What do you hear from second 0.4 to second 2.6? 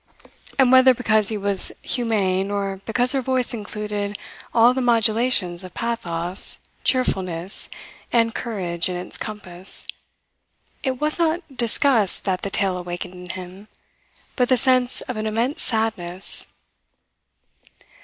And whether because he was humane